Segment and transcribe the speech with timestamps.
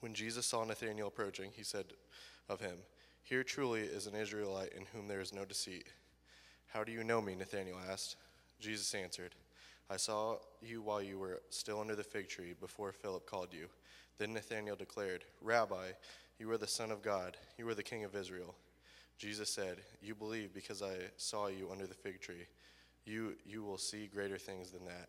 [0.00, 1.84] When Jesus saw Nathanael approaching, he said
[2.48, 2.78] of him,
[3.22, 5.86] Here truly is an Israelite in whom there is no deceit.
[6.68, 7.34] How do you know me?
[7.34, 8.16] Nathanael asked.
[8.60, 9.34] Jesus answered,
[9.88, 13.66] I saw you while you were still under the fig tree before Philip called you.
[14.18, 15.88] Then Nathanael declared, Rabbi,
[16.38, 18.54] you are the Son of God, you are the King of Israel.
[19.18, 22.46] Jesus said, You believe because I saw you under the fig tree.
[23.04, 25.08] You, you will see greater things than that.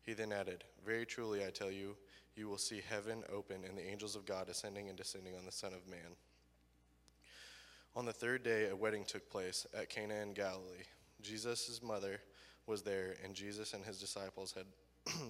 [0.00, 1.96] He then added, Very truly I tell you,
[2.36, 5.52] you will see heaven open and the angels of God ascending and descending on the
[5.52, 6.16] Son of Man.
[7.94, 10.84] On the third day, a wedding took place at Cana in Galilee.
[11.20, 12.20] Jesus' mother
[12.66, 14.66] was there, and Jesus and his disciples had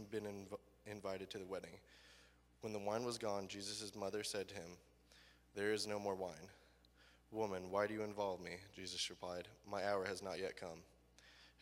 [0.11, 1.73] been inv- invited to the wedding.
[2.61, 4.71] When the wine was gone, Jesus' mother said to him,
[5.55, 6.49] There is no more wine.
[7.33, 8.53] Woman, why do you involve me?
[8.77, 10.83] Jesus replied, My hour has not yet come.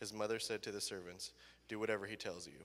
[0.01, 1.33] His mother said to the servants,
[1.69, 2.65] Do whatever he tells you.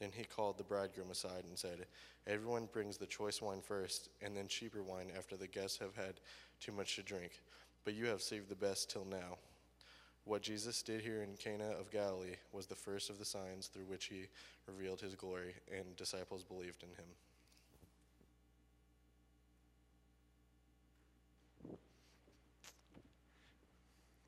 [0.00, 1.86] Then he called the bridegroom aside and said,
[2.26, 6.14] Everyone brings the choice wine first, and then cheaper wine after the guests have had
[6.60, 7.40] too much to drink.
[7.84, 9.38] But you have saved the best till now.
[10.24, 13.86] What Jesus did here in Cana of Galilee was the first of the signs through
[13.86, 14.26] which he
[14.66, 17.10] revealed his glory, and disciples believed in him.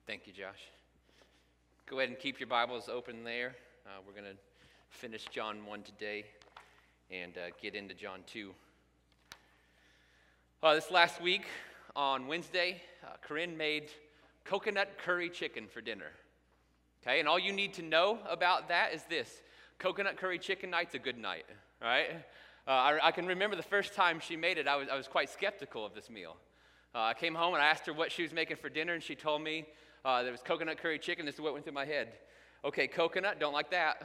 [0.06, 0.68] Thank you, Josh.
[1.86, 3.54] Go ahead and keep your Bibles open there.
[3.86, 4.38] Uh, we're going to
[4.94, 6.24] finish John 1 today
[7.10, 8.54] and uh, get into John 2.
[10.62, 11.46] Uh, this last week
[11.96, 13.90] on Wednesday, uh, Corinne made
[14.44, 16.12] coconut curry chicken for dinner.
[17.02, 19.42] Okay, and all you need to know about that is this
[19.78, 21.44] coconut curry chicken night's a good night,
[21.82, 22.10] right?
[22.66, 25.08] Uh, I, I, can remember the first time she made it, I was, I was
[25.08, 26.36] quite skeptical of this meal.
[26.94, 29.02] Uh, I came home and I asked her what she was making for dinner, and
[29.02, 29.66] she told me
[30.04, 31.26] uh, there was coconut curry chicken.
[31.26, 32.12] This is what went through my head.
[32.64, 34.02] Okay, coconut, don't like that,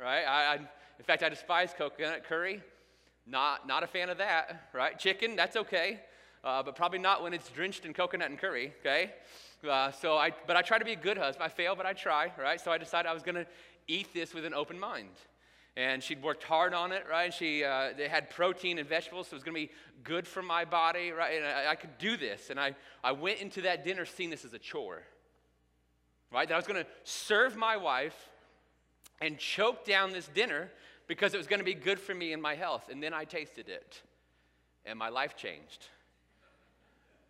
[0.00, 0.24] right?
[0.24, 2.62] I, I, in fact, I despise coconut curry.
[3.26, 4.98] Not, not a fan of that, right?
[4.98, 6.00] Chicken, that's okay,
[6.42, 9.12] uh, but probably not when it's drenched in coconut and curry, okay?
[9.68, 11.44] Uh, so I, but I try to be a good husband.
[11.44, 12.60] I fail, but I try, right?
[12.60, 13.46] So I decided I was going to
[13.86, 15.10] eat this with an open mind.
[15.76, 17.32] And she'd worked hard on it, right?
[17.32, 19.70] She, uh, they had protein and vegetables, so it was going to be
[20.02, 21.36] good for my body, right?
[21.36, 22.50] And I, I could do this.
[22.50, 22.74] And I,
[23.04, 25.02] I went into that dinner seeing this as a chore,
[26.32, 26.48] right?
[26.48, 28.29] That I was going to serve my wife
[29.20, 30.70] and choked down this dinner
[31.06, 32.88] because it was going to be good for me and my health.
[32.90, 34.00] And then I tasted it,
[34.86, 35.86] and my life changed.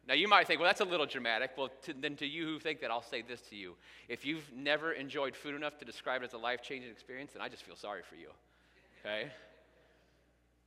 [0.06, 1.52] Now, you might think, well, that's a little dramatic.
[1.56, 3.76] Well, to, then to you who think that, I'll say this to you.
[4.08, 7.42] If you've never enjoyed food enough to describe it as a life changing experience, then
[7.42, 8.28] I just feel sorry for you.
[9.00, 9.30] Okay?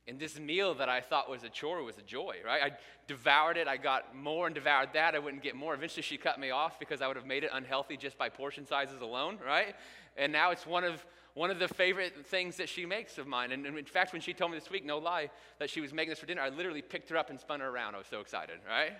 [0.06, 2.62] And this meal that I thought was a chore was a joy, right?
[2.62, 2.76] I
[3.08, 3.66] devoured it.
[3.66, 5.14] I got more and devoured that.
[5.14, 5.74] I wouldn't get more.
[5.74, 8.66] Eventually, she cut me off because I would have made it unhealthy just by portion
[8.66, 9.74] sizes alone, right?
[10.16, 11.04] And now it's one of
[11.34, 13.50] one of the favorite things that she makes of mine.
[13.50, 15.92] And, and in fact, when she told me this week, no lie, that she was
[15.92, 17.96] making this for dinner, I literally picked her up and spun her around.
[17.96, 18.92] I was so excited, right?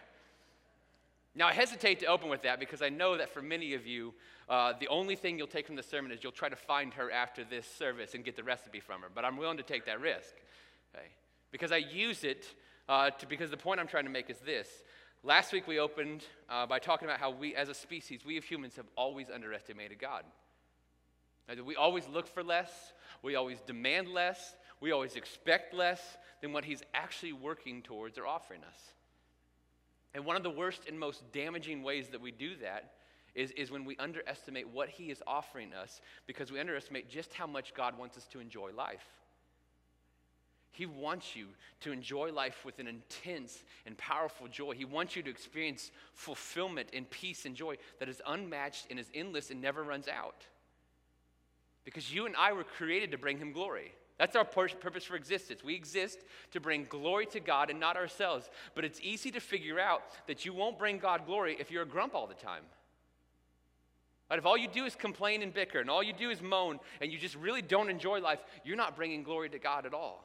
[1.36, 4.14] Now, I hesitate to open with that because I know that for many of you,
[4.48, 7.10] uh, the only thing you'll take from the sermon is you'll try to find her
[7.10, 9.08] after this service and get the recipe from her.
[9.12, 10.34] But I'm willing to take that risk.
[11.54, 12.52] Because I use it
[12.88, 14.66] uh, to, because the point I'm trying to make is this.
[15.22, 18.42] Last week we opened uh, by talking about how we, as a species, we of
[18.42, 20.24] humans have always underestimated God.
[21.64, 22.72] We always look for less,
[23.22, 26.00] we always demand less, we always expect less
[26.42, 28.78] than what He's actually working towards or offering us.
[30.12, 32.94] And one of the worst and most damaging ways that we do that
[33.36, 37.46] is, is when we underestimate what He is offering us because we underestimate just how
[37.46, 39.06] much God wants us to enjoy life.
[40.74, 41.46] He wants you
[41.82, 44.72] to enjoy life with an intense and powerful joy.
[44.72, 49.08] He wants you to experience fulfillment and peace and joy that is unmatched and is
[49.14, 50.46] endless and never runs out.
[51.84, 53.92] Because you and I were created to bring Him glory.
[54.18, 55.62] That's our purpose for existence.
[55.62, 56.18] We exist
[56.50, 58.50] to bring glory to God and not ourselves.
[58.74, 61.86] But it's easy to figure out that you won't bring God glory if you're a
[61.86, 62.64] grump all the time.
[64.28, 64.40] Right?
[64.40, 67.12] If all you do is complain and bicker and all you do is moan and
[67.12, 70.24] you just really don't enjoy life, you're not bringing glory to God at all.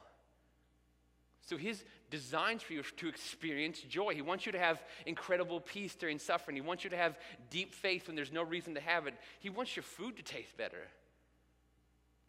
[1.42, 4.14] So his designs for you to experience joy.
[4.14, 6.56] He wants you to have incredible peace during suffering.
[6.56, 7.18] He wants you to have
[7.50, 9.14] deep faith when there's no reason to have it.
[9.40, 10.88] He wants your food to taste better.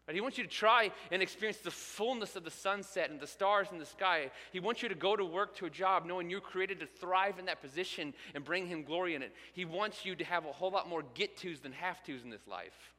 [0.08, 0.14] Right?
[0.14, 3.68] He wants you to try and experience the fullness of the sunset and the stars
[3.70, 4.30] in the sky.
[4.52, 7.38] He wants you to go to work to a job knowing you're created to thrive
[7.38, 9.32] in that position and bring Him glory in it.
[9.52, 12.30] He wants you to have a whole lot more get tos than have tos in
[12.30, 12.92] this life.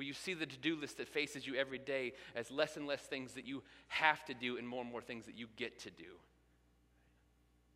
[0.00, 2.86] Where you see the to do list that faces you every day as less and
[2.86, 5.78] less things that you have to do and more and more things that you get
[5.80, 6.16] to do.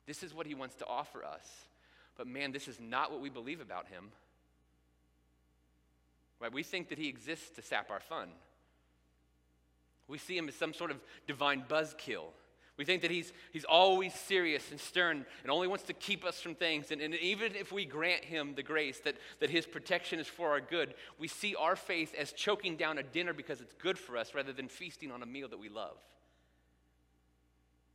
[0.06, 1.46] This is what He wants to offer us.
[2.16, 4.04] But man, this is not what we believe about Him.
[6.40, 6.50] Right?
[6.50, 8.30] We think that he exists to sap our fun.
[10.08, 12.24] We see him as some sort of divine buzzkill.
[12.76, 16.40] We think that he's, he's always serious and stern and only wants to keep us
[16.40, 16.90] from things.
[16.90, 20.50] And, and even if we grant him the grace that, that his protection is for
[20.50, 24.16] our good, we see our faith as choking down a dinner because it's good for
[24.16, 25.96] us rather than feasting on a meal that we love.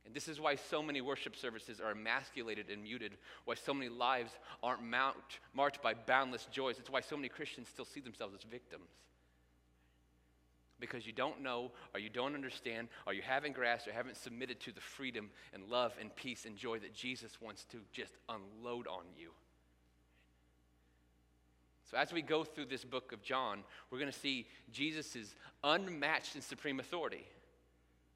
[0.06, 3.12] And this is why so many worship services are emasculated and muted,
[3.44, 4.32] why so many lives
[4.62, 5.16] aren't mount,
[5.52, 6.78] marked by boundless joys.
[6.78, 8.88] It's why so many Christians still see themselves as victims.
[10.80, 14.58] Because you don't know, or you don't understand, or you haven't grasped, or haven't submitted
[14.60, 18.86] to the freedom and love and peace and joy that Jesus wants to just unload
[18.86, 19.30] on you.
[21.90, 25.34] So, as we go through this book of John, we're going to see Jesus'
[25.64, 27.26] unmatched and supreme authority.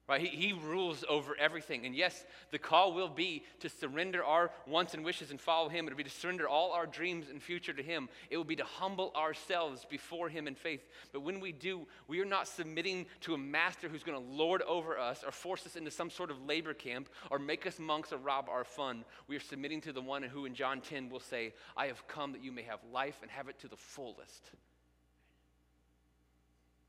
[0.07, 0.21] Right?
[0.21, 1.87] He, he rules over everything.
[1.87, 5.87] And yes, the call will be to surrender our wants and wishes and follow Him.
[5.87, 8.07] It'll be to surrender all our dreams and future to Him.
[8.29, 10.85] It will be to humble ourselves before Him in faith.
[11.11, 14.61] But when we do, we are not submitting to a master who's going to lord
[14.63, 18.13] over us or force us into some sort of labor camp or make us monks
[18.13, 19.05] or rob our fun.
[19.27, 22.33] We are submitting to the one who in John 10 will say, I have come
[22.33, 24.51] that you may have life and have it to the fullest.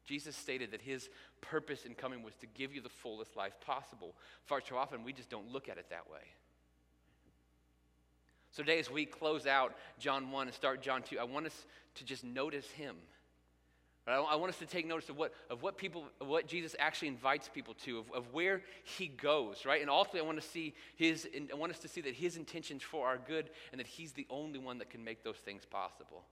[0.06, 1.10] Jesus stated that his
[1.40, 4.14] purpose in coming was to give you the fullest life possible.
[4.44, 6.20] Far too often, we just don't look at it that way.
[8.52, 11.66] So, today, as we close out John 1 and start John 2, I want us
[11.96, 12.96] to just notice him.
[14.08, 17.48] I want us to take notice of what, of what people, what Jesus actually invites
[17.48, 19.80] people to, of, of where he goes, right?
[19.80, 22.84] And ultimately, I want to see his, I want us to see that his intentions
[22.84, 26.22] for our good and that he's the only one that can make those things possible.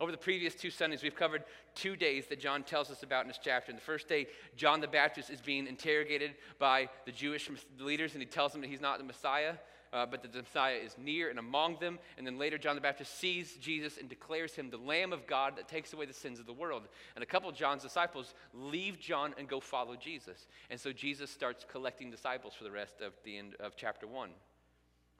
[0.00, 1.44] Over the previous two Sundays, we've covered
[1.76, 3.70] two days that John tells us about in this chapter.
[3.70, 4.26] In the first day,
[4.56, 7.48] John the Baptist is being interrogated by the Jewish
[7.78, 9.54] leaders, and he tells them that he's not the Messiah,
[9.92, 12.00] uh, but that the Messiah is near and among them.
[12.18, 15.56] And then later, John the Baptist sees Jesus and declares him the Lamb of God
[15.56, 16.82] that takes away the sins of the world.
[17.14, 20.48] And a couple of John's disciples leave John and go follow Jesus.
[20.70, 24.30] And so Jesus starts collecting disciples for the rest of the end of chapter 1.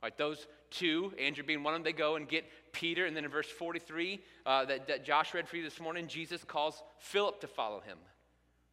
[0.04, 3.06] Right, those two, Andrew being one of them, they go and get Peter.
[3.06, 6.44] And then in verse 43 uh, that, that Josh read for you this morning, Jesus
[6.44, 7.96] calls Philip to follow him.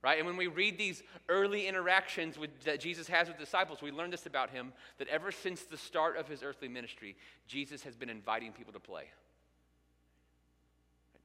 [0.04, 0.18] Right?
[0.18, 4.10] And when we read these early interactions with, that Jesus has with disciples, we learn
[4.10, 7.16] this about him that ever since the start of his earthly ministry,
[7.48, 9.06] Jesus has been inviting people to play.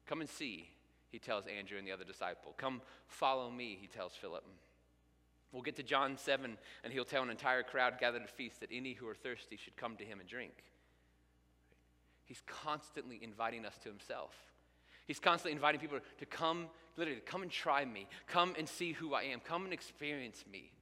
[0.07, 0.69] Come and see,
[1.11, 2.55] he tells Andrew and the other disciple.
[2.59, 4.45] Come follow me, he tells Philip.
[5.57, 8.61] We'll get to John 7, and he'll tell an entire crowd gathered at a feast
[8.61, 10.53] that any who are thirsty should come to him and drink.
[12.27, 14.35] He's constantly inviting us to himself.
[15.07, 16.67] He's constantly inviting people to come,
[16.99, 18.07] literally, come and try me.
[18.27, 19.41] Come and see who I am.
[19.41, 20.73] Come and experience me.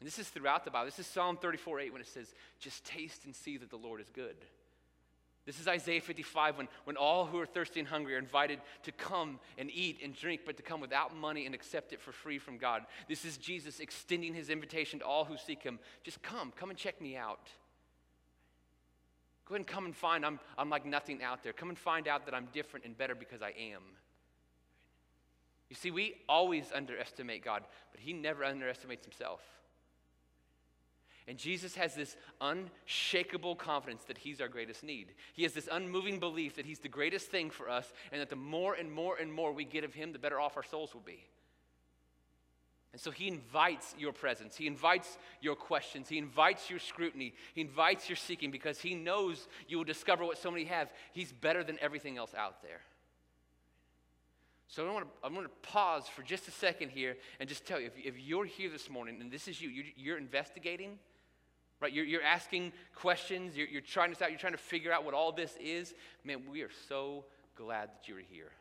[0.00, 0.86] And this is throughout the Bible.
[0.86, 4.00] This is Psalm 34 8 when it says, Just taste and see that the Lord
[4.00, 4.34] is good.
[5.44, 8.92] This is Isaiah 55 when, when all who are thirsty and hungry are invited to
[8.92, 12.38] come and eat and drink, but to come without money and accept it for free
[12.38, 12.82] from God.
[13.08, 15.80] This is Jesus extending his invitation to all who seek him.
[16.04, 17.48] Just come, come and check me out.
[19.46, 21.52] Go ahead and come and find I'm, I'm like nothing out there.
[21.52, 23.82] Come and find out that I'm different and better because I am.
[25.68, 29.40] You see, we always underestimate God, but he never underestimates himself.
[31.28, 35.12] And Jesus has this unshakable confidence that He's our greatest need.
[35.34, 38.36] He has this unmoving belief that He's the greatest thing for us, and that the
[38.36, 41.00] more and more and more we get of Him, the better off our souls will
[41.00, 41.24] be.
[42.92, 47.60] And so He invites your presence, He invites your questions, He invites your scrutiny, He
[47.60, 50.90] invites your seeking because He knows you will discover what so many have.
[51.12, 52.80] He's better than everything else out there.
[54.66, 57.86] So I I want to pause for just a second here and just tell you
[57.86, 60.98] if, if you're here this morning and this is you, you're, you're investigating
[61.82, 61.92] right?
[61.92, 65.14] You're, you're asking questions, you're, you're trying to out, you're trying to figure out what
[65.14, 65.94] all this is.
[66.24, 67.24] Man, we are so
[67.56, 68.52] glad that you're here.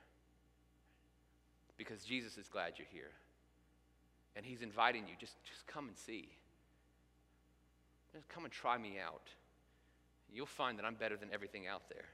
[1.78, 3.12] Because Jesus is glad you're here.
[4.36, 6.30] And he's inviting you, just, just come and see.
[8.14, 9.28] Just come and try me out.
[10.34, 12.06] you'll find that I'm better than everything out there.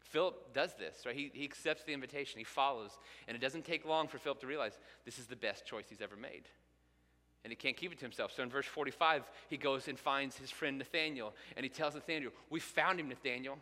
[0.00, 1.14] Philip does this, right?
[1.14, 2.92] He, he accepts the invitation, he follows,
[3.26, 6.00] and it doesn't take long for Philip to realize this is the best choice he's
[6.00, 6.44] ever made.
[7.48, 8.32] And he can't keep it to himself.
[8.36, 12.30] So in verse 45, he goes and finds his friend Nathaniel, and he tells Nathaniel,
[12.50, 13.54] We found him, Nathaniel.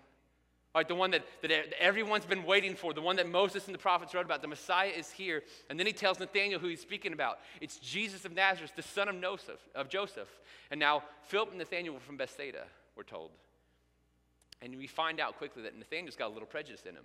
[0.75, 3.75] All right, the one that, that everyone's been waiting for, the one that Moses and
[3.75, 4.43] the prophets wrote about.
[4.43, 5.45] The Messiah is here.
[5.71, 7.39] And then he tells Nathaniel who he's speaking about.
[7.61, 9.61] It's Jesus of Nazareth, the son of Joseph.
[9.77, 10.29] Of Joseph.
[10.73, 12.65] And now Philip and Nathaniel were from Bethsaida,
[12.97, 13.31] we're told.
[14.61, 17.05] And we find out quickly that Nathaniel's got a little prejudice in him.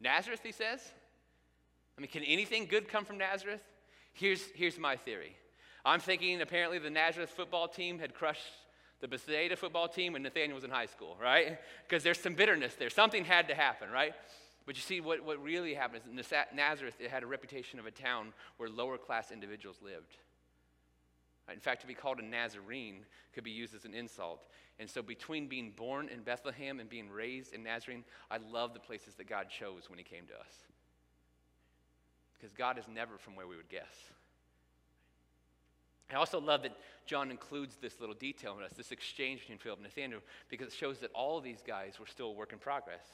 [0.00, 0.80] Nazareth, he says?
[1.98, 3.60] I mean, can anything good come from Nazareth?
[4.20, 5.34] Here's, here's my theory.
[5.82, 8.42] I'm thinking apparently the Nazareth football team had crushed
[9.00, 11.58] the Bethsaida football team when Nathaniel was in high school, right?
[11.88, 12.90] Because there's some bitterness there.
[12.90, 14.12] Something had to happen, right?
[14.66, 17.90] But you see, what, what really happened is Nazareth it had a reputation of a
[17.90, 20.18] town where lower class individuals lived.
[21.50, 24.42] In fact, to be called a Nazarene could be used as an insult.
[24.78, 28.80] And so, between being born in Bethlehem and being raised in Nazarene, I love the
[28.80, 30.54] places that God chose when He came to us.
[32.40, 33.84] Because God is never from where we would guess.
[36.12, 39.78] I also love that John includes this little detail in us, this exchange between Philip
[39.78, 43.04] and Nathaniel, because it shows that all these guys were still a work in progress.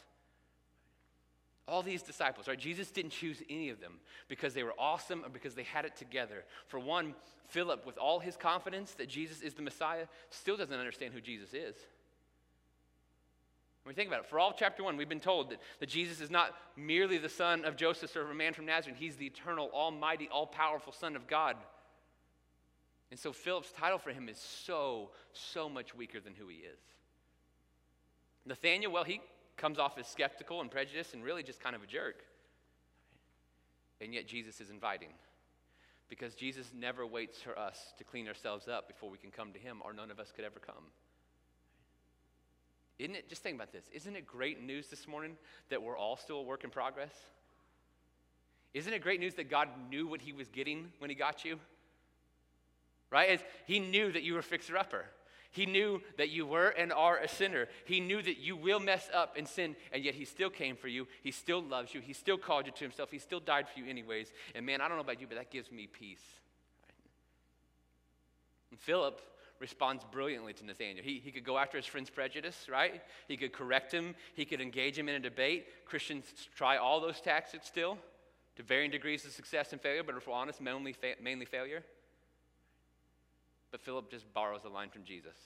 [1.69, 2.59] All these disciples, right?
[2.59, 3.95] Jesus didn't choose any of them
[4.29, 6.45] because they were awesome or because they had it together.
[6.69, 7.15] For one,
[7.49, 11.53] Philip, with all his confidence that Jesus is the Messiah, still doesn't understand who Jesus
[11.53, 11.75] is.
[13.87, 16.21] When we think about it, for all chapter one, we've been told that, that Jesus
[16.21, 18.99] is not merely the son of Joseph or of a man from Nazareth.
[18.99, 21.55] He's the eternal, almighty, all powerful Son of God.
[23.13, 26.81] And so Philip's title for him is so, so much weaker than who he is.
[28.45, 29.21] Nathaniel, well, he
[29.57, 32.25] comes off as skeptical and prejudiced and really just kind of a jerk.
[34.01, 35.11] And yet Jesus is inviting
[36.09, 39.61] because Jesus never waits for us to clean ourselves up before we can come to
[39.61, 40.87] him, or none of us could ever come.
[42.99, 45.37] Isn't it, just think about this, isn't it great news this morning
[45.69, 47.13] that we're all still a work in progress?
[48.73, 51.59] Isn't it great news that God knew what he was getting when he got you?
[53.11, 53.31] Right?
[53.31, 55.05] As he knew that you were fixer upper.
[55.57, 57.69] He knew that you were and are a sinner.
[57.87, 60.89] He knew that you will mess up and sin, and yet He still came for
[60.89, 61.09] you.
[61.23, 62.03] He still loves you.
[62.03, 63.11] He still called you to Himself.
[63.11, 64.31] He still died for you, anyways.
[64.55, 66.21] And man, I don't know about you, but that gives me peace.
[68.71, 69.23] And Philip
[69.59, 71.05] responds brilliantly to Nathaniel.
[71.05, 73.03] He, he could go after his friend's prejudice, right?
[73.29, 75.67] He could correct him, he could engage him in a debate.
[75.87, 77.99] Christians try all those tactics still
[78.57, 81.83] to varying degrees of success and failure, but if we're honest, mainly, fa- mainly failure.
[83.71, 85.37] But Philip just borrows a line from Jesus.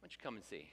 [0.00, 0.70] Why don't you come and see?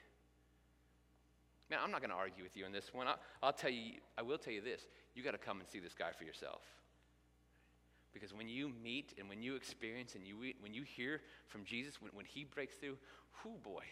[1.70, 3.08] Man, I'm not going to argue with you on this one.
[3.08, 4.82] I'll, I'll tell you, I will tell you this.
[5.16, 6.62] You got to come and see this guy for yourself.
[8.14, 12.02] Because when you meet and when you experience and you, when you hear from Jesus,
[12.02, 12.98] when, when he breaks through,
[13.44, 13.84] whoo boy,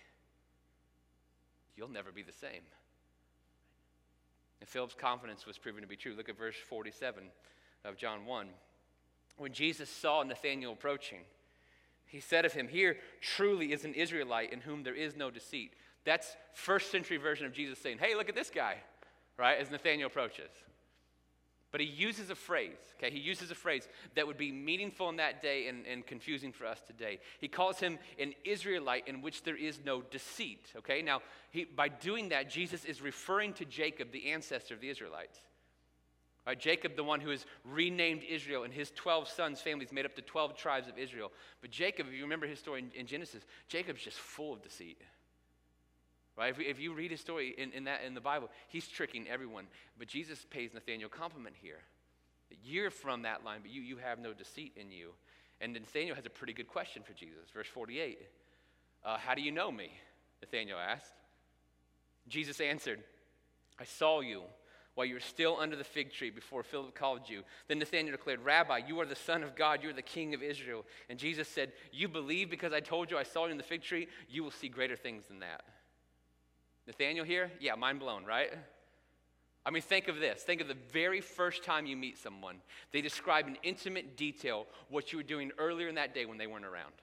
[1.76, 2.62] you'll never be the same.
[4.60, 6.14] And Philip's confidence was proven to be true.
[6.16, 7.24] Look at verse 47
[7.86, 8.48] of John 1.
[9.38, 11.20] When Jesus saw Nathanael approaching,
[12.06, 15.74] he said of him, Here truly is an Israelite in whom there is no deceit.
[16.04, 18.78] That's first century version of Jesus saying, Hey, look at this guy,
[19.38, 19.58] right?
[19.58, 20.50] As Nathaniel approaches.
[21.72, 23.14] But he uses a phrase, okay?
[23.14, 26.66] He uses a phrase that would be meaningful in that day and, and confusing for
[26.66, 27.20] us today.
[27.40, 31.04] He calls him an Israelite in which there is no deceit, okay?
[31.04, 31.22] Now,
[31.52, 35.38] he, by doing that, Jesus is referring to Jacob, the ancestor of the Israelites.
[36.48, 40.16] Right, Jacob, the one who is renamed Israel, and his 12 sons' families made up
[40.16, 41.32] the 12 tribes of Israel.
[41.62, 45.00] But Jacob, if you remember his story in, in Genesis, Jacob's just full of deceit.
[46.38, 46.52] Right?
[46.52, 49.66] If, if you read his story in, in, that, in the Bible, he's tricking everyone.
[49.98, 51.80] But Jesus pays Nathaniel compliment here.
[52.64, 55.12] You're from that line, but you, you have no deceit in you.
[55.62, 57.50] And Nathaniel has a pretty good question for Jesus.
[57.54, 58.20] Verse 48
[59.04, 59.92] uh, How do you know me?
[60.42, 61.14] Nathaniel asked.
[62.28, 63.00] Jesus answered,
[63.80, 64.44] I saw you
[64.96, 67.44] while you were still under the fig tree before Philip called you.
[67.68, 70.44] Then Nathanael declared, Rabbi, you are the Son of God, you are the King of
[70.44, 70.86] Israel.
[71.10, 73.82] And Jesus said, You believe because I told you I saw you in the fig
[73.82, 74.08] tree?
[74.28, 75.64] You will see greater things than that.
[76.90, 77.52] Nathanael here?
[77.60, 78.50] Yeah, mind blown, right?
[79.64, 80.42] I mean, think of this.
[80.42, 82.56] Think of the very first time you meet someone.
[82.92, 86.48] They describe in intimate detail what you were doing earlier in that day when they
[86.48, 86.94] weren't around.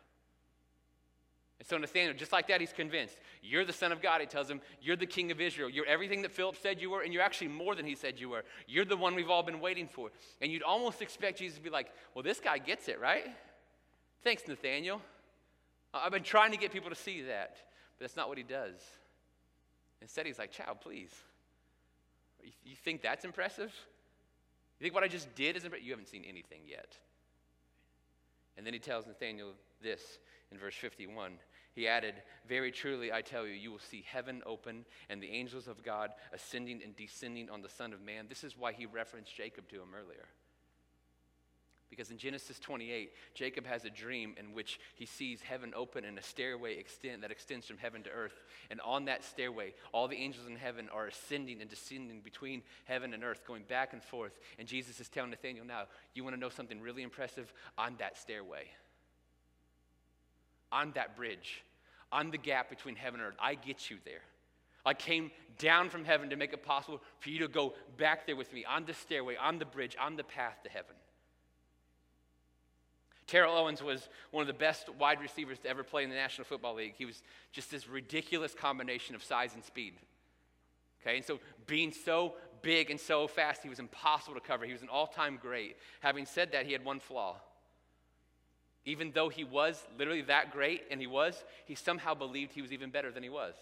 [1.61, 3.15] And so Nathaniel, just like that, he's convinced.
[3.43, 4.61] You're the Son of God, he tells him.
[4.83, 5.71] You're the King of Israel.
[5.71, 8.31] You're everything that Philip said you were, and you're actually more than he said you
[8.31, 8.43] were.
[8.67, 10.11] You're the one we've all been waiting for.
[10.43, 13.27] And you'd almost expect Jesus to be like, well, this guy gets it, right?
[14.25, 15.01] Thanks, Nathaniel.
[15.95, 17.57] I've been trying to get people to see that,
[17.97, 18.75] but that's not what he does.
[20.07, 21.11] Instead, he's like, child, please.
[22.65, 23.75] You think that's impressive?
[24.79, 25.85] You think what I just did is impressive?
[25.85, 26.97] You haven't seen anything yet.
[28.57, 30.21] And then he tells Nathanael this
[30.53, 31.33] in verse 51.
[31.75, 32.15] he added,
[32.49, 36.13] Very truly, I tell you, you will see heaven open and the angels of God
[36.33, 38.27] ascending and descending on the Son of Man.
[38.29, 40.27] This is why he referenced Jacob to him earlier.
[41.89, 46.19] Because in Genesis 28, Jacob has a dream in which he sees heaven open and
[46.19, 48.35] a stairway extend that extends from heaven to earth.
[48.71, 53.15] And on that stairway, all the angels in heaven are ascending and descending between heaven
[53.15, 54.37] and earth, going back and forth.
[54.59, 57.53] And Jesus is telling Nathaniel, now, you want to know something really impressive?
[57.79, 58.65] On that stairway,
[60.73, 61.63] on that bridge,
[62.11, 64.23] on the gap between heaven and earth, I get you there.
[64.85, 68.37] I came down from heaven to make it possible for you to go back there
[68.37, 70.95] with me on the stairway, on the bridge, on the path to heaven.
[73.27, 76.45] Terrell Owens was one of the best wide receivers to ever play in the National
[76.45, 76.95] Football League.
[76.97, 79.95] He was just this ridiculous combination of size and speed.
[81.03, 84.65] Okay, and so being so big and so fast, he was impossible to cover.
[84.65, 85.77] He was an all time great.
[86.01, 87.37] Having said that, he had one flaw.
[88.85, 92.73] Even though he was literally that great, and he was, he somehow believed he was
[92.73, 93.55] even better than he was.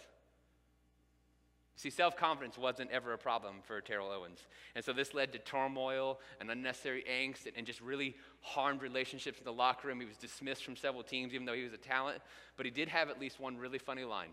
[1.77, 4.47] See, self confidence wasn't ever a problem for Terrell Owens.
[4.77, 9.45] And so this led to turmoil and unnecessary angst and just really harmed relationships in
[9.45, 10.01] the locker room.
[10.01, 12.21] He was dismissed from several teams, even though he was a talent.
[12.57, 14.31] But he did have at least one really funny line.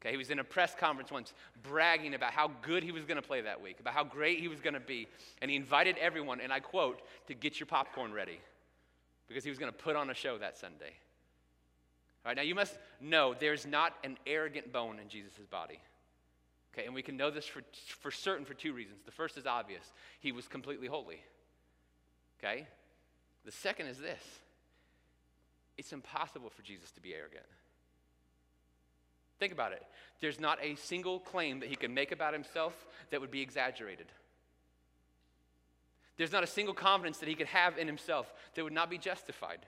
[0.00, 3.20] Okay, he was in a press conference once bragging about how good he was going
[3.20, 5.08] to play that week, about how great he was going to be.
[5.40, 8.38] And he invited everyone, and I quote, to get your popcorn ready
[9.28, 10.92] because he was going to put on a show that Sunday.
[12.24, 15.80] All right, now you must know there's not an arrogant bone in Jesus' body.
[16.74, 17.62] Okay, and we can know this for,
[18.00, 18.98] for certain for two reasons.
[19.04, 21.20] The first is obvious he was completely holy.
[22.38, 22.66] Okay?
[23.44, 24.22] The second is this
[25.78, 27.46] it's impossible for Jesus to be arrogant.
[29.38, 29.82] Think about it.
[30.20, 34.06] There's not a single claim that he can make about himself that would be exaggerated.
[36.16, 38.98] There's not a single confidence that he could have in himself that would not be
[38.98, 39.58] justified.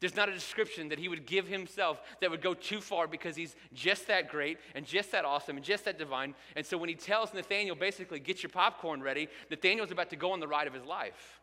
[0.00, 3.34] There's not a description that he would give himself that would go too far because
[3.34, 6.34] he's just that great and just that awesome and just that divine.
[6.54, 10.32] And so when he tells Nathaniel, basically, get your popcorn ready, Nathaniel's about to go
[10.32, 11.40] on the ride of his life.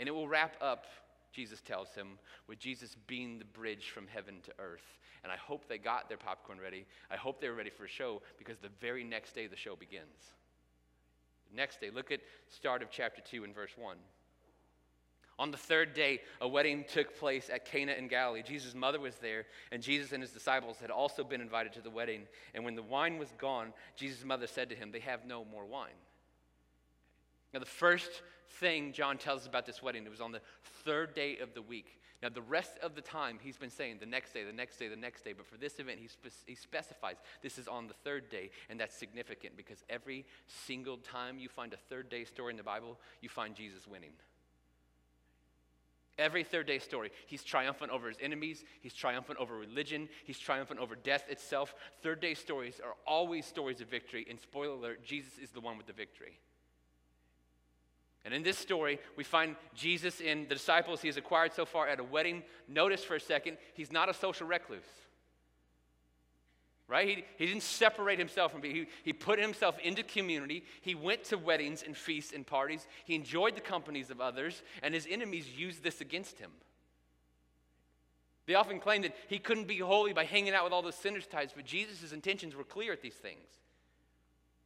[0.00, 0.86] And it will wrap up,
[1.32, 4.98] Jesus tells him, with Jesus being the bridge from heaven to earth.
[5.22, 6.86] And I hope they got their popcorn ready.
[7.10, 9.76] I hope they were ready for a show because the very next day the show
[9.76, 10.32] begins.
[11.50, 13.96] The next day, look at start of chapter 2 and verse 1.
[15.38, 18.42] On the third day, a wedding took place at Cana in Galilee.
[18.42, 21.90] Jesus' mother was there, and Jesus and his disciples had also been invited to the
[21.90, 22.22] wedding.
[22.54, 25.66] And when the wine was gone, Jesus' mother said to him, They have no more
[25.66, 25.90] wine.
[27.52, 28.22] Now, the first
[28.60, 30.40] thing John tells us about this wedding, it was on the
[30.84, 32.00] third day of the week.
[32.22, 34.88] Now, the rest of the time, he's been saying the next day, the next day,
[34.88, 35.34] the next day.
[35.34, 38.50] But for this event, he, spe- he specifies this is on the third day.
[38.70, 42.62] And that's significant because every single time you find a third day story in the
[42.62, 44.12] Bible, you find Jesus winning.
[46.18, 50.80] Every third day story, he's triumphant over his enemies, he's triumphant over religion, he's triumphant
[50.80, 51.74] over death itself.
[52.02, 55.76] Third day stories are always stories of victory, and spoiler alert, Jesus is the one
[55.76, 56.38] with the victory.
[58.24, 61.86] And in this story, we find Jesus in the disciples he has acquired so far
[61.86, 62.42] at a wedding.
[62.66, 64.82] Notice for a second, he's not a social recluse
[66.88, 67.08] right?
[67.08, 68.80] He, he didn't separate himself from people.
[68.80, 70.64] He, he put himself into community.
[70.82, 72.86] He went to weddings and feasts and parties.
[73.04, 76.50] He enjoyed the companies of others, and his enemies used this against him.
[78.46, 81.26] They often claim that he couldn't be holy by hanging out with all those sinners
[81.26, 83.48] types, but Jesus' intentions were clear at these things.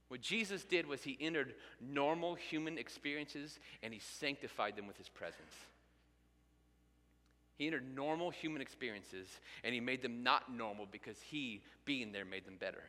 [0.09, 5.09] What Jesus did was he entered normal human experiences and he sanctified them with his
[5.09, 5.55] presence.
[7.61, 9.29] He entered normal human experiences
[9.63, 12.83] and he made them not normal because he, being there, made them better.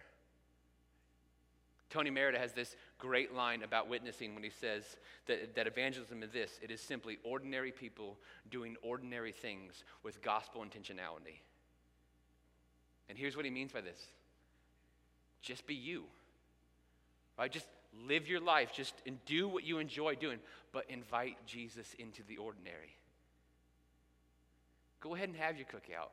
[1.90, 6.32] Tony Merida has this great line about witnessing when he says that, that evangelism is
[6.32, 8.18] this it is simply ordinary people
[8.50, 11.42] doing ordinary things with gospel intentionality.
[13.10, 14.08] And here's what he means by this
[15.42, 16.06] just be you,
[17.38, 17.52] right?
[17.52, 17.68] Just
[18.08, 20.40] live your life, just and do what you enjoy doing,
[20.72, 22.96] but invite Jesus into the ordinary.
[25.02, 26.12] Go ahead and have your cookout.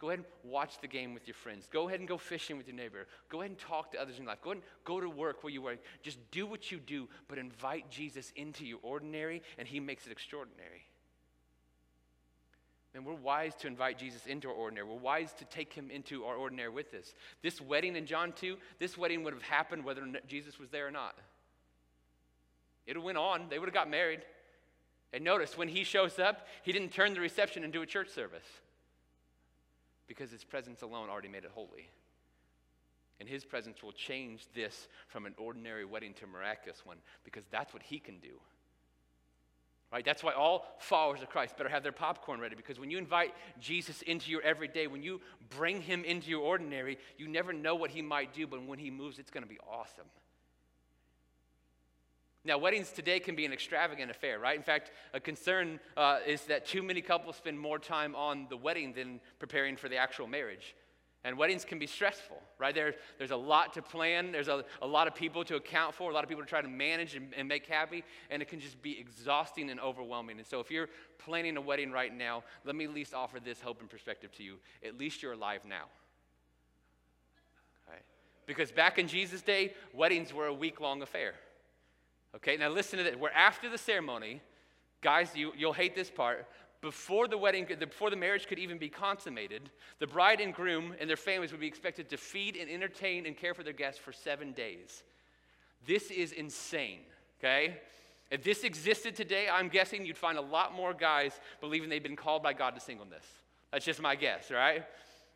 [0.00, 1.68] Go ahead and watch the game with your friends.
[1.72, 3.06] Go ahead and go fishing with your neighbor.
[3.28, 4.38] Go ahead and talk to others in life.
[4.42, 5.78] Go ahead and go to work where you work.
[6.02, 10.10] Just do what you do, but invite Jesus into your ordinary, and he makes it
[10.10, 10.82] extraordinary.
[12.94, 14.88] And we're wise to invite Jesus into our ordinary.
[14.88, 17.14] We're wise to take him into our ordinary with us.
[17.42, 20.90] This wedding in John 2, this wedding would have happened whether Jesus was there or
[20.90, 21.16] not.
[22.86, 23.48] It would have went on.
[23.48, 24.22] They would have got married.
[25.12, 28.46] And notice, when he shows up, he didn't turn the reception into a church service
[30.06, 31.88] because his presence alone already made it holy.
[33.20, 37.44] And his presence will change this from an ordinary wedding to a miraculous one because
[37.50, 38.40] that's what he can do.
[39.92, 40.04] Right?
[40.04, 43.34] That's why all followers of Christ better have their popcorn ready because when you invite
[43.60, 45.20] Jesus into your everyday, when you
[45.50, 48.90] bring him into your ordinary, you never know what he might do, but when he
[48.90, 50.06] moves, it's going to be awesome.
[52.44, 54.56] Now, weddings today can be an extravagant affair, right?
[54.56, 58.56] In fact, a concern uh, is that too many couples spend more time on the
[58.56, 60.74] wedding than preparing for the actual marriage.
[61.24, 62.74] And weddings can be stressful, right?
[62.74, 66.10] There, there's a lot to plan, there's a, a lot of people to account for,
[66.10, 68.58] a lot of people to try to manage and, and make happy, and it can
[68.58, 70.38] just be exhausting and overwhelming.
[70.38, 73.60] And so, if you're planning a wedding right now, let me at least offer this
[73.60, 74.56] hope and perspective to you.
[74.84, 75.84] At least you're alive now.
[77.88, 78.02] Right?
[78.46, 81.34] Because back in Jesus' day, weddings were a week long affair.
[82.36, 83.16] Okay, now listen to this.
[83.16, 84.40] We're after the ceremony.
[85.02, 86.46] Guys, you, you'll hate this part
[86.82, 91.08] before the wedding, before the marriage could even be consummated, the bride and groom and
[91.08, 94.12] their families would be expected to feed and entertain and care for their guests for
[94.12, 95.04] seven days.
[95.86, 97.00] This is insane,
[97.38, 97.78] okay?
[98.32, 102.16] If this existed today, I'm guessing you'd find a lot more guys believing they've been
[102.16, 103.24] called by God to singleness.
[103.70, 104.84] That's just my guess, right?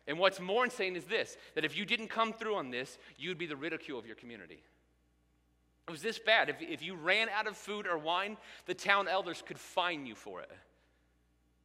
[0.05, 3.37] And what's more insane is this that if you didn't come through on this, you'd
[3.37, 4.59] be the ridicule of your community.
[5.87, 6.49] It was this bad.
[6.49, 10.15] If, if you ran out of food or wine, the town elders could fine you
[10.15, 10.51] for it.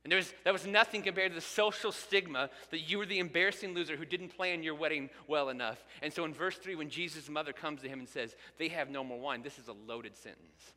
[0.04, 3.20] And there was, that was nothing compared to the social stigma that you were the
[3.20, 5.84] embarrassing loser who didn't plan your wedding well enough.
[6.02, 8.90] And so in verse 3, when Jesus' mother comes to him and says, They have
[8.90, 10.72] no more wine, this is a loaded sentence.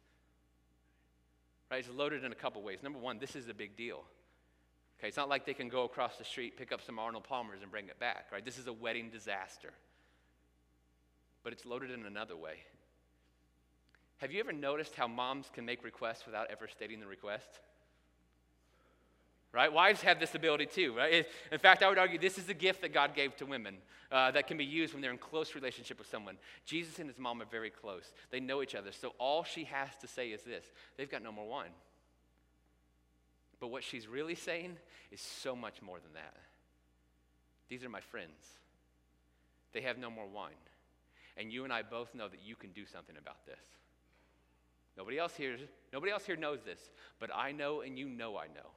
[1.71, 1.79] Right?
[1.79, 2.79] It's loaded in a couple ways.
[2.83, 4.03] Number one, this is a big deal.
[4.99, 7.61] Okay, it's not like they can go across the street, pick up some Arnold Palmers,
[7.63, 8.27] and bring it back.
[8.31, 8.45] Right?
[8.45, 9.73] This is a wedding disaster.
[11.43, 12.57] But it's loaded in another way.
[14.17, 17.59] Have you ever noticed how moms can make requests without ever stating the request?
[19.55, 19.71] right?
[19.71, 21.25] Wives have this ability too, right?
[21.49, 23.77] In fact, I would argue this is a gift that God gave to women
[24.11, 26.37] uh, that can be used when they're in close relationship with someone.
[26.65, 28.11] Jesus and his mom are very close.
[28.31, 28.91] They know each other.
[28.91, 30.65] So all she has to say is this
[30.97, 31.71] they've got no more wine.
[33.61, 34.75] But what she's really saying
[35.09, 36.35] is so much more than that.
[37.69, 38.35] These are my friends.
[39.71, 40.51] They have no more wine.
[41.37, 43.55] And you and I both know that you can do something about this.
[44.97, 45.57] Nobody else here,
[45.91, 46.79] nobody else here knows this,
[47.19, 48.69] but I know and you know I know.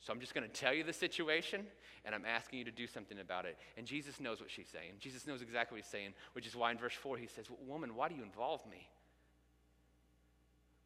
[0.00, 1.66] So I'm just going to tell you the situation,
[2.04, 3.56] and I'm asking you to do something about it.
[3.76, 4.92] And Jesus knows what she's saying.
[5.00, 7.96] Jesus knows exactly what he's saying, which is why in verse 4 he says, Woman,
[7.96, 8.88] why do you involve me?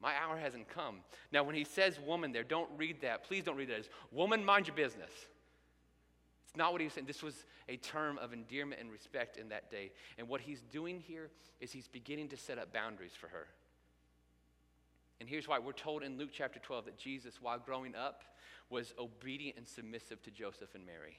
[0.01, 0.97] My hour hasn't come.
[1.31, 3.25] Now, when he says woman there, don't read that.
[3.25, 5.11] Please don't read that as woman, mind your business.
[6.47, 7.07] It's not what he was saying.
[7.07, 9.93] This was a term of endearment and respect in that day.
[10.19, 11.29] And what he's doing here
[11.61, 13.47] is he's beginning to set up boundaries for her.
[15.21, 18.23] And here's why we're told in Luke chapter 12 that Jesus, while growing up,
[18.71, 21.19] was obedient and submissive to Joseph and Mary.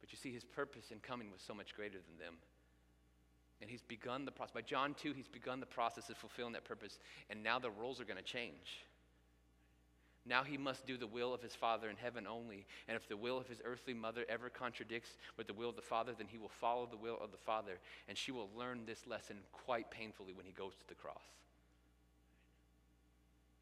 [0.00, 2.34] But you see, his purpose in coming was so much greater than them.
[3.60, 4.52] And he's begun the process.
[4.52, 6.98] By John 2, he's begun the process of fulfilling that purpose.
[7.30, 8.84] And now the roles are going to change.
[10.28, 12.66] Now he must do the will of his Father in heaven only.
[12.88, 15.82] And if the will of his earthly mother ever contradicts with the will of the
[15.82, 17.78] Father, then he will follow the will of the Father.
[18.08, 21.22] And she will learn this lesson quite painfully when he goes to the cross.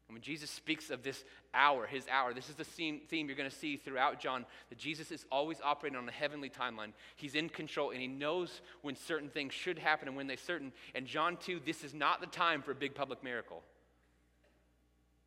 [0.07, 3.49] And when Jesus speaks of this hour, his hour, this is the theme, you're going
[3.49, 6.91] to see throughout John that Jesus is always operating on a heavenly timeline.
[7.15, 10.71] He's in control and he knows when certain things should happen and when they certain.
[10.93, 13.63] And John 2, this is not the time for a big public miracle.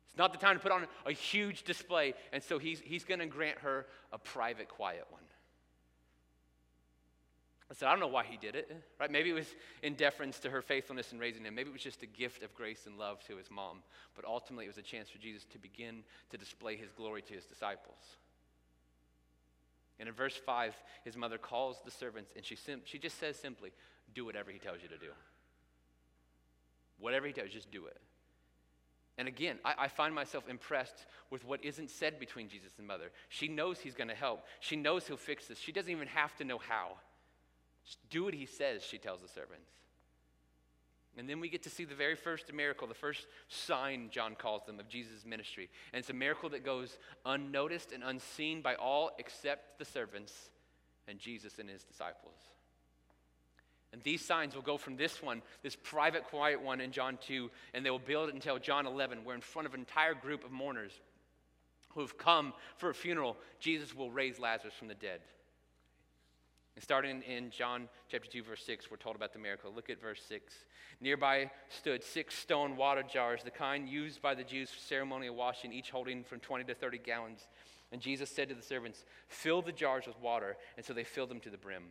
[0.07, 2.13] It's not the time to put on a huge display.
[2.31, 5.21] And so he's, he's going to grant her a private, quiet one.
[7.71, 9.11] I said, I don't know why he did it, right?
[9.11, 9.53] Maybe it was
[9.83, 11.53] in deference to her faithfulness in raising him.
[11.53, 13.83] Maybe it was just a gift of grace and love to his mom.
[14.15, 17.33] But ultimately, it was a chance for Jesus to begin to display his glory to
[17.33, 18.01] his disciples.
[19.99, 23.35] And in verse 5, his mother calls the servants and she, sim- she just says
[23.35, 23.71] simply,
[24.15, 25.11] Do whatever he tells you to do.
[26.97, 27.97] Whatever he tells you, just do it.
[29.17, 33.11] And again, I, I, find myself impressed with what isn't said between Jesus and mother.
[33.27, 35.59] She knows he's going to help, she knows he'll fix this.
[35.59, 36.95] She doesn't even have to know how.
[38.09, 39.71] Do what he says, she tells the servants.
[41.17, 44.63] And then we get to see the very first miracle, the first sign, John calls
[44.65, 45.69] them, of Jesus' ministry.
[45.91, 50.33] And it's a miracle that goes unnoticed and unseen by all except the servants
[51.07, 52.37] and Jesus and his disciples.
[53.91, 57.49] And these signs will go from this one, this private, quiet one in John 2,
[57.73, 60.45] and they will build it until John 11, where in front of an entire group
[60.45, 60.91] of mourners
[61.89, 65.21] who have come for a funeral, Jesus will raise Lazarus from the dead.
[66.79, 69.69] And starting in John chapter 2, verse 6, we're told about the miracle.
[69.75, 70.53] Look at verse 6.
[71.01, 75.73] Nearby stood six stone water jars, the kind used by the Jews for ceremonial washing,
[75.73, 77.49] each holding from 20 to 30 gallons.
[77.91, 80.55] And Jesus said to the servants, Fill the jars with water.
[80.77, 81.83] And so they filled them to the brim.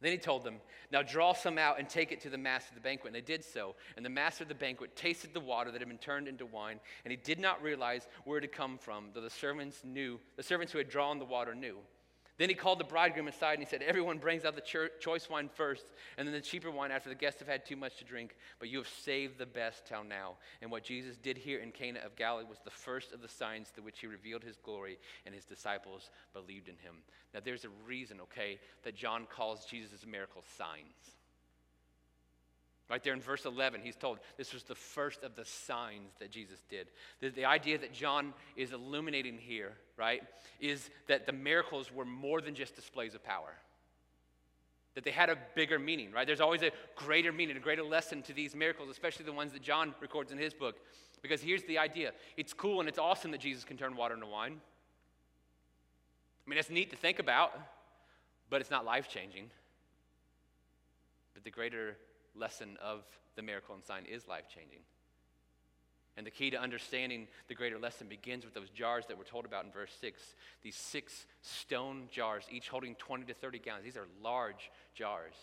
[0.00, 2.74] Then he told them, Now draw some out and take it to the master of
[2.74, 3.08] the banquet.
[3.08, 3.74] And they did so.
[3.98, 6.80] And the master of the banquet tasted the water that had been turned into wine,
[7.04, 10.42] and he did not realize where it had come from, though the servants knew, the
[10.42, 11.76] servants who had drawn the water knew.
[12.38, 15.50] Then he called the bridegroom aside and he said, Everyone brings out the choice wine
[15.52, 18.36] first, and then the cheaper wine after the guests have had too much to drink.
[18.60, 20.34] But you have saved the best till now.
[20.62, 23.68] And what Jesus did here in Cana of Galilee was the first of the signs
[23.68, 26.94] through which he revealed his glory, and his disciples believed in him.
[27.34, 31.17] Now, there's a reason, okay, that John calls Jesus' miracles signs.
[32.88, 36.30] Right there in verse 11, he's told this was the first of the signs that
[36.30, 36.88] Jesus did.
[37.20, 40.22] The, the, idea that John is illuminating here, right,
[40.58, 43.52] is that the miracles were more than just displays of power.
[44.94, 46.26] That they had a bigger meaning, right?
[46.26, 49.60] There's always a greater meaning, a greater lesson to these miracles, especially the ones that
[49.60, 50.76] John records in his book.
[51.20, 54.26] Because here's the idea it's cool and it's awesome that Jesus can turn water into
[54.26, 54.60] wine.
[56.46, 57.52] I mean, it's neat to think about,
[58.48, 59.50] but it's not life changing.
[61.34, 61.98] But the greater
[62.34, 63.04] lesson of
[63.36, 64.80] the miracle and sign is life changing.
[66.16, 69.44] And the key to understanding the greater lesson begins with those jars that we're told
[69.44, 70.20] about in verse 6.
[70.62, 73.84] These six stone jars, each holding 20 to 30 gallons.
[73.84, 75.34] These are large jars.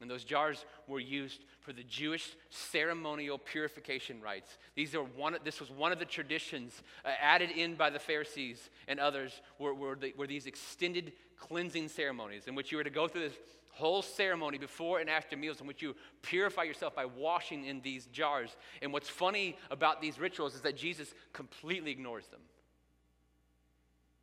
[0.00, 4.56] And those jars were used for the Jewish ceremonial purification rites.
[4.76, 8.70] These are one, this was one of the traditions uh, added in by the Pharisees
[8.86, 12.90] and others were, were, the, were these extended cleansing ceremonies in which you were to
[12.90, 13.38] go through this
[13.78, 18.06] whole ceremony before and after meals in which you purify yourself by washing in these
[18.06, 18.56] jars.
[18.82, 22.40] And what's funny about these rituals is that Jesus completely ignores them.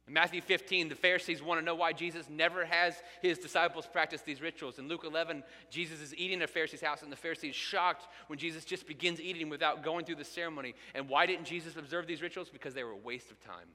[0.08, 4.22] In Matthew 15, the Pharisees want to know why Jesus never has his disciples practice
[4.22, 4.78] these rituals.
[4.78, 5.42] In Luke 11,
[5.72, 8.86] Jesus is eating at a Pharisee's house, and the Pharisee is shocked when Jesus just
[8.86, 10.76] begins eating without going through the ceremony.
[10.94, 12.50] And why didn't Jesus observe these rituals?
[12.50, 13.70] Because they were a waste of time.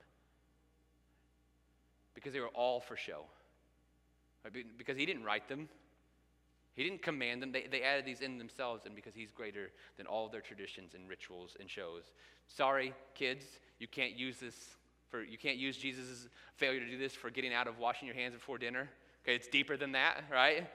[2.14, 3.24] Because they were all for show.
[4.78, 5.68] Because he didn't write them,
[6.74, 7.52] he didn't command them.
[7.52, 11.08] They, they added these in themselves, and because he's greater than all their traditions and
[11.08, 12.04] rituals and shows.
[12.46, 13.44] Sorry, kids,
[13.78, 14.54] you can't use this
[15.10, 18.14] for you can't use Jesus' failure to do this for getting out of washing your
[18.14, 18.88] hands before dinner.
[19.24, 20.70] Okay, it's deeper than that, right?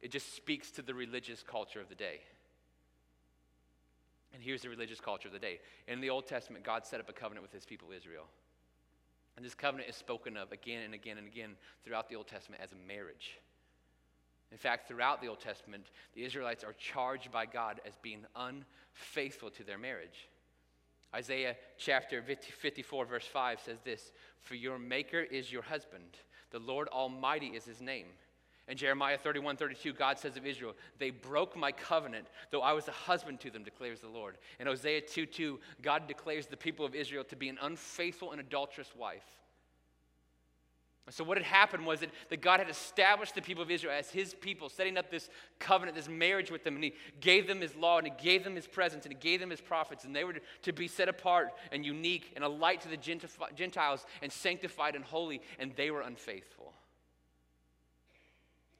[0.00, 2.20] It just speaks to the religious culture of the day.
[4.34, 5.60] And here's the religious culture of the day.
[5.88, 8.24] In the Old Testament, God set up a covenant with his people Israel.
[9.36, 12.62] And this covenant is spoken of again and again and again throughout the Old Testament
[12.62, 13.38] as a marriage.
[14.50, 19.50] In fact, throughout the Old Testament, the Israelites are charged by God as being unfaithful
[19.50, 20.28] to their marriage.
[21.14, 26.18] Isaiah chapter 54, verse 5 says this For your maker is your husband,
[26.50, 28.06] the Lord Almighty is his name.
[28.68, 32.88] And Jeremiah 31, 32, God says of Israel, They broke my covenant, though I was
[32.88, 34.38] a husband to them, declares the Lord.
[34.58, 38.40] And Hosea 2, 2, God declares the people of Israel to be an unfaithful and
[38.40, 39.24] adulterous wife.
[41.10, 44.10] So, what had happened was that, that God had established the people of Israel as
[44.10, 47.76] his people, setting up this covenant, this marriage with them, and he gave them his
[47.76, 50.24] law, and he gave them his presence, and he gave them his prophets, and they
[50.24, 54.96] were to be set apart and unique and a light to the Gentiles and sanctified
[54.96, 56.74] and holy, and they were unfaithful.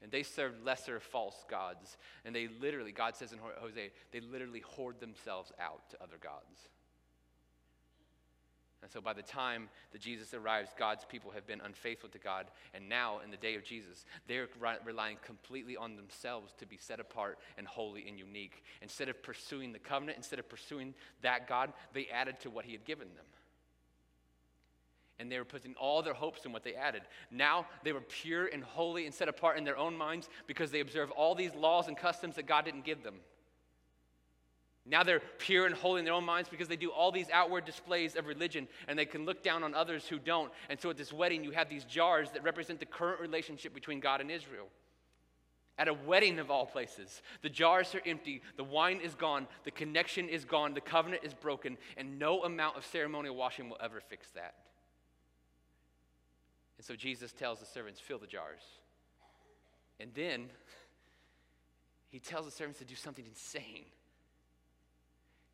[0.07, 1.97] And they served lesser false gods.
[2.25, 6.69] And they literally, God says in Hosea, they literally hoard themselves out to other gods.
[8.83, 12.47] And so by the time that Jesus arrives, God's people have been unfaithful to God.
[12.73, 14.47] And now, in the day of Jesus, they're
[14.85, 18.63] relying completely on themselves to be set apart and holy and unique.
[18.83, 22.71] Instead of pursuing the covenant, instead of pursuing that God, they added to what He
[22.71, 23.27] had given them
[25.19, 27.03] and they were putting all their hopes in what they added.
[27.31, 30.81] Now they were pure and holy and set apart in their own minds because they
[30.81, 33.17] observe all these laws and customs that God didn't give them.
[34.89, 37.65] Now they're pure and holy in their own minds because they do all these outward
[37.65, 40.53] displays of religion and they can look down on others who don't.
[40.71, 43.99] And so at this wedding, you have these jars that represent the current relationship between
[43.99, 44.69] God and Israel.
[45.79, 49.71] At a wedding of all places, the jars are empty, the wine is gone, the
[49.71, 54.01] connection is gone, the covenant is broken, and no amount of ceremonial washing will ever
[54.01, 54.55] fix that.
[56.79, 58.63] And so Jesus tells the servants, fill the jars.
[59.99, 60.47] And then
[62.11, 63.87] he tells the servants to do something insane.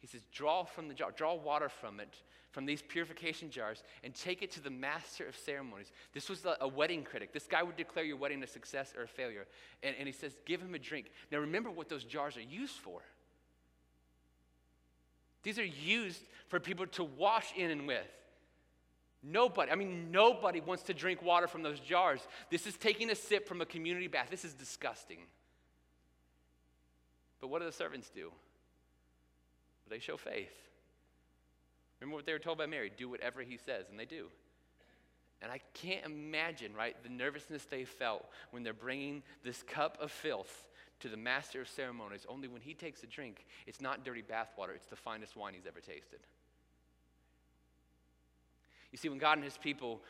[0.01, 2.13] He says, draw from the jar, draw water from it,
[2.51, 5.93] from these purification jars, and take it to the master of ceremonies.
[6.13, 7.33] This was a, wedding critic.
[7.33, 9.47] This guy would declare your wedding a success or a failure.
[9.83, 11.13] And, and he says, give him a drink.
[11.31, 13.01] Now remember what those jars are used for.
[15.45, 18.07] These are used for people to wash in and with.
[19.23, 22.21] Nobody, I mean, nobody wants to drink water from those jars.
[22.51, 24.29] This is taking a sip from a community bath.
[24.31, 25.19] This is disgusting.
[27.41, 28.33] But what do the servants do?
[29.89, 30.53] They show faith.
[32.01, 34.27] Remember what they were told by Mary do whatever he says, and they do.
[35.41, 40.11] And I can't imagine, right, the nervousness they felt when they're bringing this cup of
[40.11, 40.69] filth
[41.01, 44.75] to the master of ceremonies, only when he takes a drink, it's not dirty bathwater,
[44.75, 46.21] it's the finest wine he's ever tasted.
[48.93, 50.03] You see, when God and his people,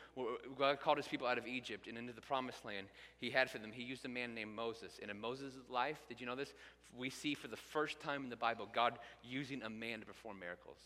[0.59, 3.57] God called his people out of Egypt and into the promised land, he had for
[3.57, 4.99] them, he used a man named Moses.
[5.01, 6.53] And in Moses' life, did you know this?
[6.95, 10.39] We see for the first time in the Bible God using a man to perform
[10.39, 10.77] miracles.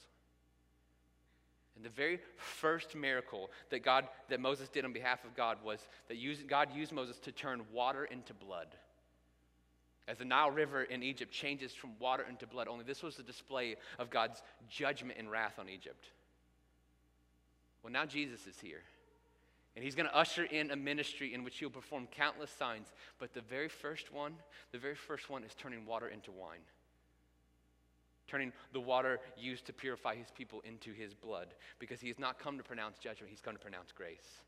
[1.75, 5.79] And the very first miracle that God, that Moses did on behalf of God was
[6.07, 8.67] that God used Moses to turn water into blood.
[10.07, 13.23] As the Nile River in Egypt changes from water into blood, only this was a
[13.23, 16.10] display of God's judgment and wrath on Egypt.
[17.88, 18.82] Well, now Jesus is here.
[19.73, 22.88] And he's going to usher in a ministry in which he'll perform countless signs.
[23.17, 24.34] But the very first one,
[24.73, 26.60] the very first one is turning water into wine.
[28.28, 31.47] Turning the water used to purify his people into his blood.
[31.80, 34.41] Because he has not come to pronounce judgment, he's come to pronounce grace.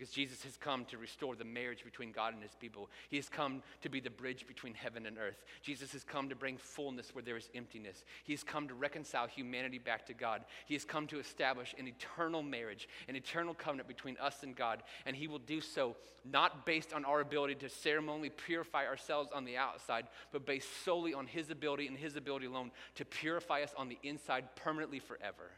[0.00, 2.88] Because Jesus has come to restore the marriage between God and his people.
[3.10, 5.44] He has come to be the bridge between heaven and earth.
[5.60, 8.02] Jesus has come to bring fullness where there is emptiness.
[8.24, 10.46] He has come to reconcile humanity back to God.
[10.64, 14.82] He has come to establish an eternal marriage, an eternal covenant between us and God.
[15.04, 19.44] And he will do so not based on our ability to ceremonially purify ourselves on
[19.44, 23.74] the outside, but based solely on his ability and his ability alone to purify us
[23.76, 25.50] on the inside permanently forever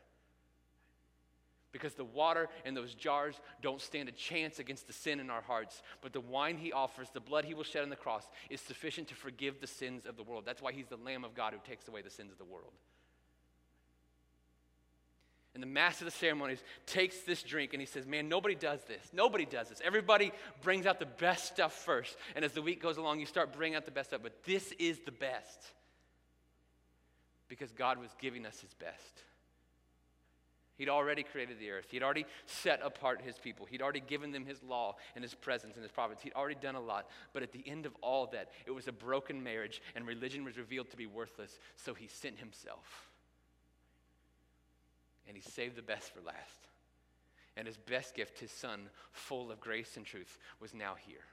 [1.73, 5.41] because the water in those jars don't stand a chance against the sin in our
[5.41, 5.83] hearts.
[6.03, 9.09] But the wine he offers, the blood he will shed on the cross, is sufficient
[9.09, 10.45] to forgive the sins of the world.
[10.47, 12.73] That's why he's the Lamb of God who takes away the sins of the world.
[15.55, 18.81] And the master of the ceremonies takes this drink and he says, Man, nobody does
[18.85, 19.03] this.
[19.13, 19.83] Nobody does this.
[19.85, 20.33] Everybody
[20.63, 22.17] brings out the best stuff first.
[22.35, 24.21] And as the week goes along, you start bringing out the best stuff.
[24.23, 25.61] But this is the best
[27.49, 29.23] because God was giving us his best.
[30.79, 31.87] He'd already created the earth.
[31.91, 33.67] He'd already set apart his people.
[33.67, 36.23] He'd already given them his law and his presence and his providence.
[36.23, 37.09] He'd already done a lot.
[37.33, 40.57] But at the end of all that, it was a broken marriage and religion was
[40.57, 41.59] revealed to be worthless.
[41.77, 43.11] So he sent himself.
[45.29, 46.69] And he saved the best for last.
[47.57, 51.25] And his best gift, his son, full of grace and truth, was now here.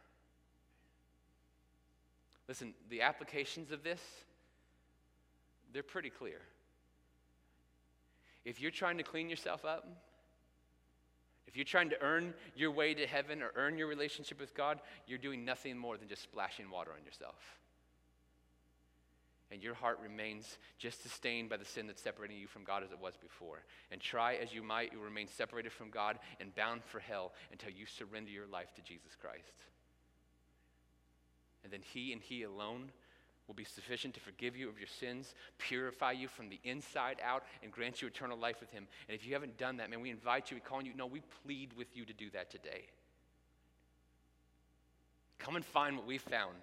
[2.49, 4.01] Listen, the applications of this,
[5.71, 6.41] they're pretty clear.
[8.49, 9.87] If you're trying to clean yourself up,
[11.45, 14.79] if you're trying to earn your way to heaven or earn your relationship with God,
[15.05, 17.35] you're doing nothing more than just splashing water on yourself.
[19.51, 22.91] And your heart remains just stained by the sin that's separating you from God as
[22.91, 23.61] it was before.
[23.91, 27.69] And try as you might, you remain separated from God and bound for hell until
[27.69, 29.53] you surrender your life to Jesus Christ.
[31.63, 32.89] And then He and He alone
[33.49, 37.43] will be sufficient to forgive you of your sins, purify you from the inside out,
[37.63, 38.87] and grant you eternal life with Him.
[39.09, 40.93] And if you haven't done that, man, we invite you, we call on you.
[40.95, 42.83] No, we plead with you to do that today.
[45.39, 46.57] Come and find what we found.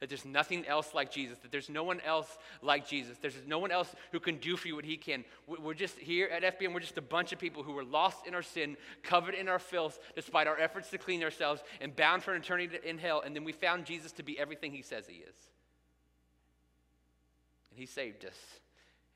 [0.00, 3.18] That there's nothing else like Jesus, that there's no one else like Jesus.
[3.18, 5.24] There's no one else who can do for you what he can.
[5.46, 8.34] We're just here at FBM, we're just a bunch of people who were lost in
[8.34, 12.34] our sin, covered in our filth, despite our efforts to clean ourselves, and bound for
[12.34, 13.22] an eternity in hell.
[13.24, 15.36] And then we found Jesus to be everything he says he is.
[17.72, 18.36] And He saved us.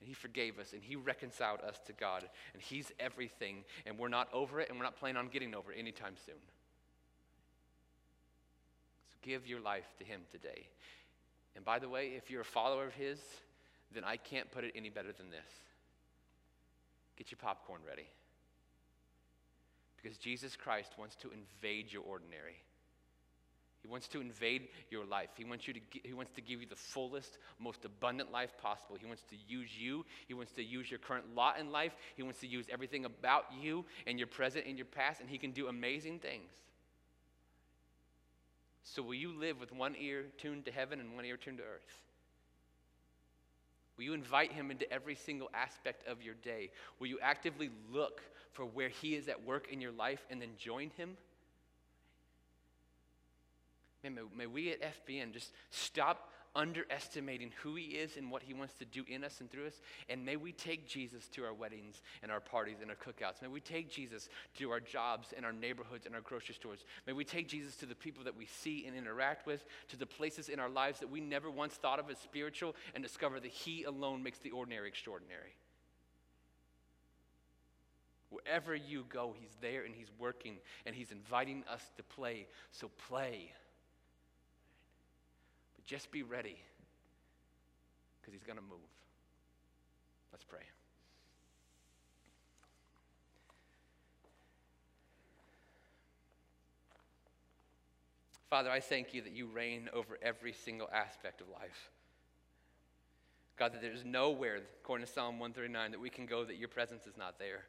[0.01, 0.73] And He forgave us.
[0.73, 2.25] And He reconciled us to God.
[2.55, 3.64] And He's everything.
[3.85, 4.71] And we're not over it.
[4.71, 6.40] And we're not planning on getting over it anytime soon.
[9.11, 10.69] So give your life to Him today.
[11.55, 13.19] And by the way, if you're a follower of His,
[13.95, 15.47] then I can't put it any better than this.
[17.19, 18.09] Get your popcorn ready.
[19.97, 22.57] Because Jesus Christ wants to invade your ordinary.
[23.87, 25.29] He wants to invade your life.
[25.37, 28.96] He wants, you to, he wants to give you the fullest, most abundant life possible.
[28.99, 30.05] He wants to use you.
[30.27, 31.92] He wants to use your current lot in life.
[32.16, 35.38] He wants to use everything about you and your present and your past, and He
[35.38, 36.51] can do amazing things.
[38.83, 41.64] So, will you live with one ear tuned to heaven and one ear tuned to
[41.64, 42.03] earth?
[43.96, 46.70] Will you invite Him into every single aspect of your day?
[46.99, 48.20] Will you actively look
[48.53, 51.16] for where He is at work in your life and then join Him?
[54.14, 58.75] May, may we at FBN just stop underestimating who he is and what he wants
[58.75, 59.81] to do in us and through us.
[60.09, 63.42] And may we take Jesus to our weddings and our parties and our cookouts.
[63.42, 66.85] May we take Jesus to our jobs and our neighborhoods and our grocery stores.
[67.07, 70.07] May we take Jesus to the people that we see and interact with, to the
[70.07, 73.50] places in our lives that we never once thought of as spiritual, and discover that
[73.50, 75.54] he alone makes the ordinary extraordinary.
[78.31, 82.46] Wherever you go, he's there and he's working and he's inviting us to play.
[82.73, 83.52] So play
[85.87, 86.56] just be ready
[88.20, 88.78] because he's going to move.
[90.32, 90.60] Let's pray.
[98.50, 101.90] Father, I thank you that you reign over every single aspect of life.
[103.56, 107.06] God, that there's nowhere, according to Psalm 139, that we can go that your presence
[107.06, 107.64] is not there.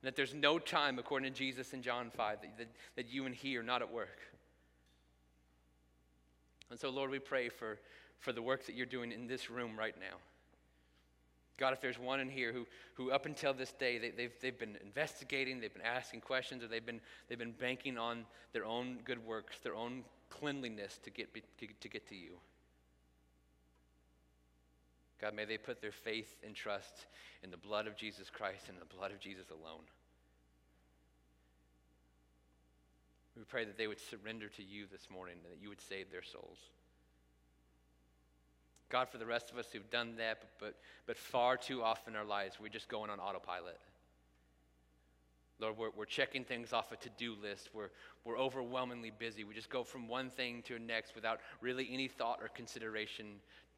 [0.00, 3.26] And that there's no time, according to Jesus in John 5, that, that, that you
[3.26, 4.18] and he are not at work.
[6.70, 7.78] And so, Lord, we pray for,
[8.18, 10.16] for the work that you're doing in this room right now.
[11.58, 14.58] God, if there's one in here who, who up until this day, they, they've, they've
[14.58, 18.98] been investigating, they've been asking questions, or they've been, they've been banking on their own
[19.04, 21.28] good works, their own cleanliness to get,
[21.80, 22.38] to get to you.
[25.20, 27.06] God, may they put their faith and trust
[27.42, 29.82] in the blood of Jesus Christ and the blood of Jesus alone.
[33.38, 36.10] We pray that they would surrender to you this morning and that you would save
[36.10, 36.58] their souls.
[38.90, 40.74] God, for the rest of us who've done that, but, but,
[41.06, 43.78] but far too often in our lives, we're just going on autopilot.
[45.60, 47.68] Lord, we're, we're checking things off a to do list.
[47.72, 47.90] We're,
[48.24, 49.44] we're overwhelmingly busy.
[49.44, 53.26] We just go from one thing to the next without really any thought or consideration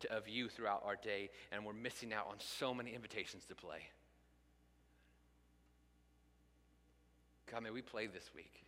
[0.00, 3.54] to, of you throughout our day, and we're missing out on so many invitations to
[3.54, 3.80] play.
[7.50, 8.62] God, may we play this week.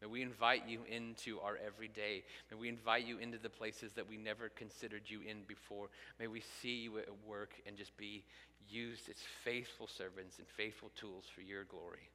[0.00, 2.22] May we invite you into our everyday.
[2.50, 5.88] May we invite you into the places that we never considered you in before.
[6.20, 8.22] May we see you at work and just be
[8.68, 12.10] used as faithful servants and faithful tools for your glory.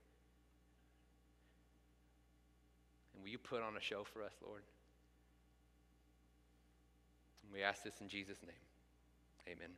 [3.14, 4.62] And will you put on a show for us, Lord?
[7.44, 9.56] And we ask this in Jesus' name.
[9.56, 9.72] Amen.